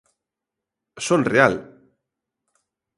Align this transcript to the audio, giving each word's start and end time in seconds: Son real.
Son 1.07 1.21
real. 1.31 1.53